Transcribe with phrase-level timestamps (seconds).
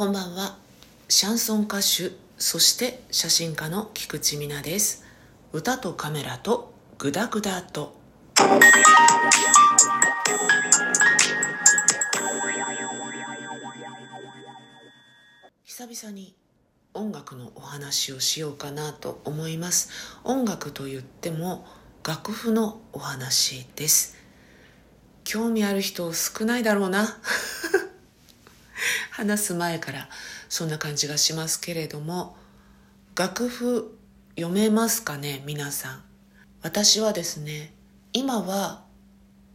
[0.00, 0.56] こんばんは。
[1.10, 5.04] シャンソン歌手そして写真家の菊池美奈です。
[5.52, 8.00] 歌とカメラとグダグダと。
[15.64, 16.34] 久々に
[16.94, 19.90] 音楽のお話をしようかなと思います。
[20.24, 21.66] 音楽と言っても
[22.08, 24.16] 楽譜のお話です。
[25.24, 27.18] 興味ある人少ないだろうな。
[29.10, 30.08] 話す前から
[30.48, 32.36] そんな感じがしますけれども
[33.16, 33.96] 楽譜
[34.36, 36.02] 読めますかね皆さん。
[36.62, 37.72] 私はですね
[38.12, 38.84] 今は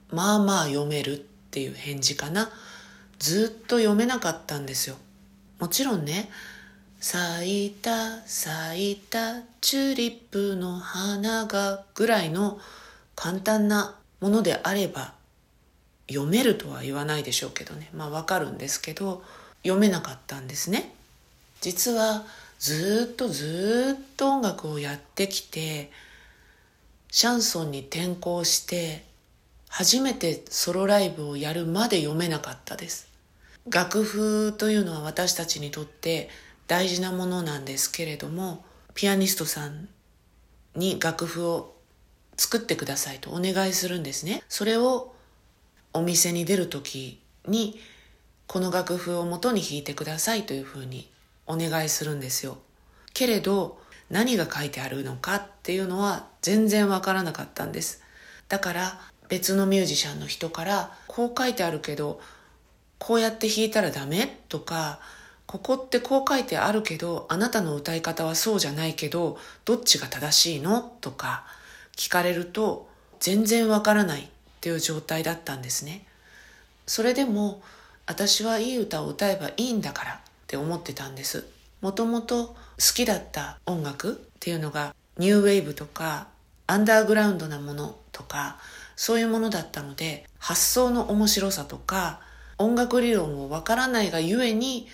[0.10, 1.22] まあまあ読めるっ
[1.52, 2.50] ていう返事かな。
[3.18, 4.98] ずっと読めなかったんですよ。
[5.60, 6.30] もちろんね
[7.00, 12.60] 咲いた咲いたチューリップの花がぐらいの
[13.16, 15.15] 簡単なものであれば
[16.08, 17.90] 読めるとは言わないでしょうけどね。
[17.94, 19.24] まあわかるんですけど
[19.64, 20.94] 読めなかったんですね。
[21.62, 22.26] 実は
[22.60, 25.92] ずっとずっと音楽をやってきて
[27.12, 29.04] シャンソンに転向して
[29.70, 33.08] 初めてソロライブをやるまで読めなかったです。
[33.70, 36.30] 楽譜というのは私たちにとって
[36.68, 39.90] 大事なものなんですけれどもピアニストさん
[40.76, 41.74] に楽譜を
[42.38, 44.44] 作ってくださいとお願いするんですね。
[44.48, 45.15] それを
[45.96, 47.80] お店に出る時に
[48.48, 51.10] この楽譜を元に弾いてくださいというふうに
[51.48, 52.58] お願いするんですよ。
[53.14, 53.80] けれど
[54.10, 58.04] 何が書いてあるのかっていうのは全然わからなかったんです。
[58.50, 62.20] だから別のミュージシャンの人からこう書いてあるけど
[63.00, 64.42] こうやって弾いたらダメ？
[64.50, 65.00] とか
[65.48, 70.82] ここってこう書いてあるけどあなたの歌い方はそうじゃないけどどっちが正しいの？
[71.02, 71.46] とか
[71.96, 72.88] 聞かれると
[73.20, 74.30] 全然わからない
[74.66, 76.08] っていう状態だったんですね。
[76.88, 77.62] それでも
[78.08, 80.18] 私はいい歌を歌えばいいんだからっ
[80.48, 81.46] て思ってたんです。
[81.82, 82.56] もともと好
[82.96, 86.30] きだった音楽っていうのがニューウェーブとか
[86.66, 88.58] アンダーグラウンドなものとか
[88.96, 92.22] そういうものだったので発想の面白さとか
[92.58, 94.88] 音楽理論をわからないがゆえに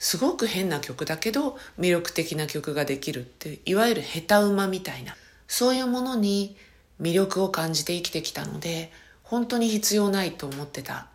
[0.00, 5.14] すごく変な曲だけど魅力的な曲ができるっていわゆる下手馬みたいな
[5.46, 6.56] そういうものに
[7.00, 8.92] 魅力を感じて生きてきたので
[9.30, 11.06] 本当に必要ないと思ってた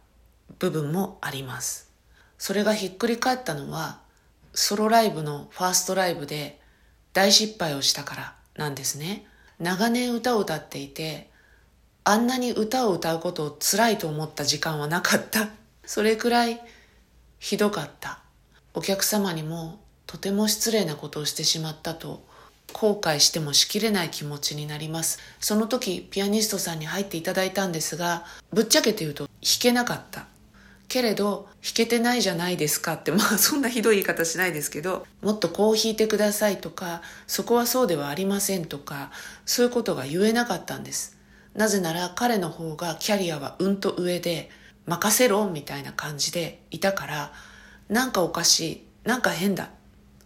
[0.58, 1.92] 部分もあります。
[2.38, 4.00] それがひっくり返ったのは、
[4.54, 6.62] ソロライブのファーストライブで
[7.12, 9.26] 大失敗をしたからなんですね。
[9.60, 11.30] 長年歌を歌っていて、
[12.06, 15.50] あんなに歌を歌うことを辛いと思った時間はなかった。
[15.86, 16.62] それくらい
[17.40, 18.20] ひどかった。
[18.74, 22.26] お客様にもとても失礼なことをしてしまったと
[22.78, 25.20] 後悔してもしきれない気持ちになります。
[25.40, 30.28] その時ピアニストさんに入っていただいたんですが、ぶっちゃけて言うと弾けなかった。
[30.90, 39.10] けれど弾けてないじゃないですかってまあそんなひどい言い方しないですけどもっとこう弾いてくださいとかそこはそうではありませんとか
[39.46, 41.18] そういうことが言えなかったんです
[41.56, 44.52] なぜなら彼の方がキャリアはうんと上で
[44.86, 47.32] 任せろみたいな感じでいたから
[47.90, 49.72] なんかおかしいなんか変だ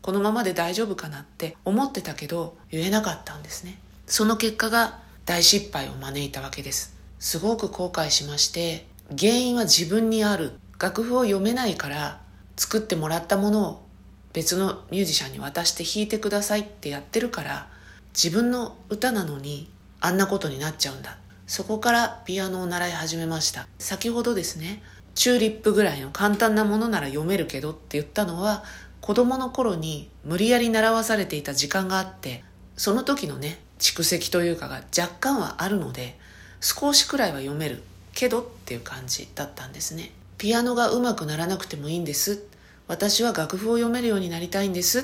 [0.02, 3.80] このままで大丈夫かなって思ってたけど言えなかったんですね。
[4.08, 6.96] その結果が大失敗を招いたわけです。
[7.20, 8.88] すごく後悔しまして
[9.18, 10.54] 原因は自分にある。
[10.80, 12.22] 楽譜を読めないから
[12.56, 13.86] 作ってもらったものを
[14.32, 17.68] 別のミュージシャンに渡して弾いてくださいってやってるから
[18.14, 21.18] 自分の歌なのにあんなことになっちゃうんだ。
[21.48, 23.68] そこからピアノを習い始めました。
[23.78, 24.82] 先ほどですね
[25.16, 28.64] チューリップぐらいの簡単なものなら読めるけどって言ったのは
[29.02, 32.44] 子供の頃に無理やり習わされていた時間があって
[32.76, 36.18] その時のね蓄積というかが若干はあるので
[36.62, 37.84] 少しくらいは読める
[38.14, 40.12] けどっていう感じだったんですね。
[40.38, 42.44] ピアノが上手くならなくてもいいんです。
[42.88, 45.00] 私は楽譜を読めるようになりたいんです。
[45.00, 45.04] っ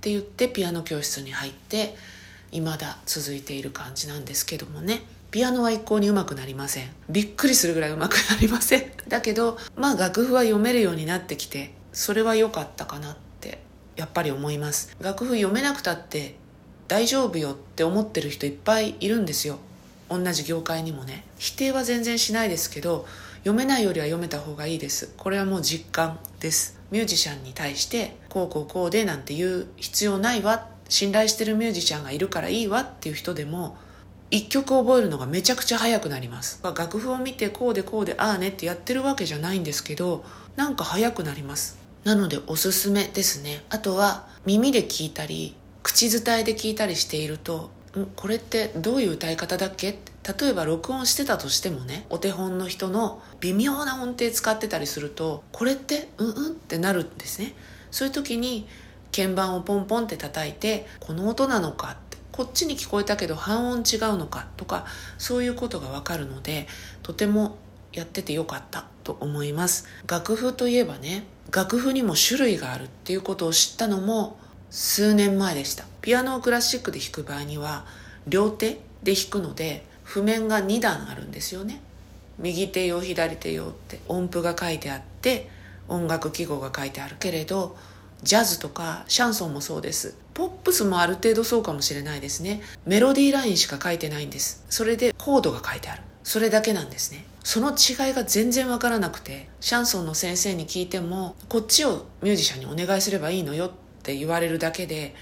[0.00, 1.96] て言ってピアノ教室に入って
[2.50, 5.02] 未だ続いている感じなんですけどもね。
[5.30, 6.88] ピアノは一向に上手くなりません。
[7.08, 8.92] びっくりするぐらい上手くなりません。
[9.08, 13.25] だけどまあ楽譜は読めるようになってきてそれは良かったかなって
[13.96, 14.94] やっぱり思います。
[15.00, 16.36] 楽譜読めなくたって
[16.88, 19.58] 大丈夫よって思ってる人いっぱいいるんですよ。
[20.08, 21.24] 同じ業界にもね。
[21.38, 23.06] 否定は全然しないですけど
[23.38, 25.12] 読めないよりは読めた方がいいです。
[25.16, 26.78] これはもう実感です。
[26.90, 30.68] ミュージシャンに対してこうこうこうでなんて言う必要ないわ。
[30.88, 32.82] 信頼してるミュージシャンがいるからいいわ。
[32.82, 33.76] っていう人でも
[34.30, 36.60] 一曲覚えるのがめちゃくちゃ早くなります。
[36.62, 41.85] 楽譜を見てこうでこうでああねってやってるわけじゃないんですけどなんか早くなります。
[42.06, 43.64] なのでおすすめですね。
[43.68, 49.98] あとは耳で聞いたり口伝えで聞いたりしているとんこれってどういう歌い方だっけ？
[50.38, 57.54] 例えば録音してたとしてもねお手本の人の微妙な音程使ってたりするとこれってうんうんってなるんですね。
[57.90, 58.68] そういう時に
[59.10, 64.86] 鍵盤をポンポンって叩いてこの音なのかってこっちに聞こえたけど半音違うのかとか
[65.18, 66.68] そういうことがわかるので
[67.02, 67.56] とても
[67.92, 68.86] やっててよかった。
[69.06, 69.86] と思います。
[70.08, 74.36] 楽譜といえばね楽譜にも種類があるっていうことを知ったのも
[74.70, 75.84] 数年前でした。
[76.02, 77.86] ピアノをクラシックで弾く場合には
[78.26, 81.80] 両手で弾くので譜面が2段あるんですよね。
[82.38, 85.48] 右手用左手用って音符が書いてあって
[85.88, 87.76] 音楽記号が書いてあるけれど
[88.22, 90.16] ジャズとかシャンソンもそうです。
[90.34, 92.60] ポップスもある程度そうかもしれないですね。
[92.84, 94.64] メロディーラインしか書いてないんです。
[94.68, 96.02] それでコードが書いてある。
[96.24, 97.24] それだけなんですね。
[97.46, 103.70] その違いが全然わからなくてシャンソンの先生に聞いてもこっちをミュージシャンにお願いすればいいのよっ
[104.02, 105.14] て言われるだけで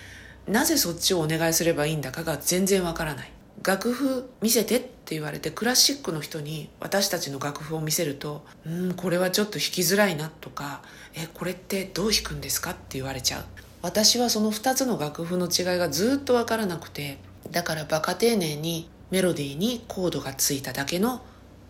[0.48, 3.32] なぜそっちをお願いすればいいんだかが全然わからない
[3.62, 10.80] 楽譜見せてって言われてクラシックの人に私たちの楽譜を見せると「うんこれはちょっと弾きづらいな」とか
[11.14, 13.44] 「えこれってどう弾くんですか?」って言われちゃう
[13.82, 17.18] 私はその2つの楽譜の違いがずっと分からなくて
[17.50, 21.20] だからバカ丁寧にメロディーにコードがついただけの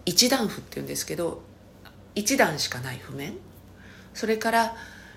[0.07, 1.43] 一段譜っていうんですけど
[2.15, 3.35] 一段しかない譜面。
[4.13, 4.77] それから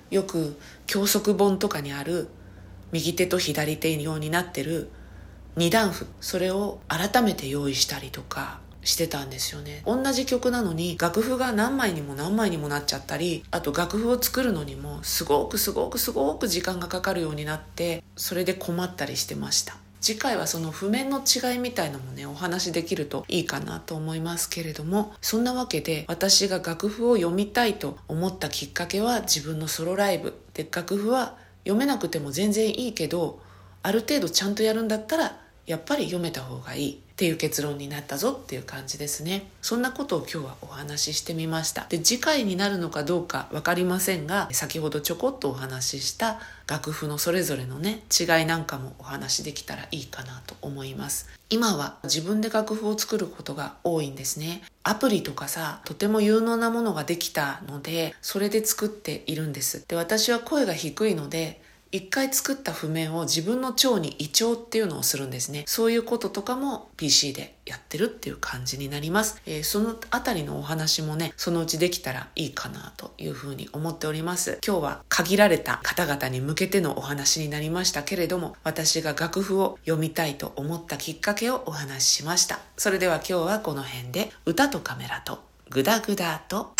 [0.09, 0.57] よく
[0.87, 2.29] 教則本とかにある
[2.91, 4.89] 右手と左手用になってる
[5.55, 6.07] 二段譜。
[6.21, 9.83] それを改めて用意したりとかしてたんですよね。
[9.85, 19.75] 同じ曲なのに楽譜が何枚にも何枚にもなっちゃったりあと楽譜を作るのにもすごくすごくすごく時間がかかるようになってそれで困ったりしてました。
[20.01, 30.33] 次回はその譜面の違いみたいのもねお話できるといいかなと思いますけれどもそんなわけで私が楽譜を読みたいと思ったきっかけは自分のソロライブ。
[30.53, 33.39] で楽譜は読めなくても全然いいけど
[33.83, 39.49] ある程度ちゃんとやるんだったらやっぱり読めた方がいいっていう結論になったぞっていう感じですね。
[39.61, 41.85] そんなことを今日はお話ししてみました。
[41.89, 51.27] で次回になるのかどうか分かりませんが先ほどちょこっとお話しした楽譜のそれぞれのね違いなんかもお話しできたらいいかなと思います。
[51.49, 54.61] 今は自分で楽譜を作ることが多いんですね。
[54.83, 59.83] アプリとかさとても有能なものができたのでそれで作っているんです。
[59.85, 61.61] で私は声が低いので
[61.91, 65.63] 一回作った譜面を自分の腸に胃腸っていうのをするんですね。
[65.67, 69.41] そういうこととかも PC でやってるっていう感じになります。
[69.45, 74.59] えー、そのあたりのお話もね、そのうちできたらいいかなというふうに思っております。
[74.65, 82.59] 今日は限られた方々に向けてのお話になりましたけれども、私が楽譜を読みたいと思ったきっかけをお話ししました。
[82.75, 86.73] それでは今日はこの辺で歌とカメラとグダグダと